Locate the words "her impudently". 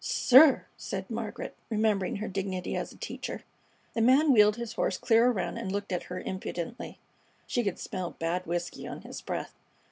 6.05-6.97